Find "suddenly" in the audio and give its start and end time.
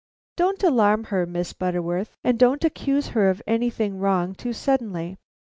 4.51-5.19